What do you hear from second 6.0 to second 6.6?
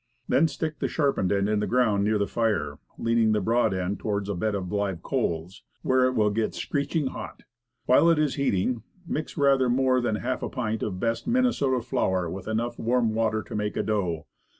it will get